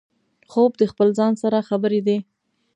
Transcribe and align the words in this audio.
خوب 0.51 0.71
د 0.77 0.83
خپل 0.91 1.07
ځان 1.19 1.33
سره 1.43 1.65
خبرې 1.69 2.01
دي 2.07 2.17